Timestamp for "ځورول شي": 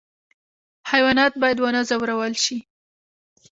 1.89-2.57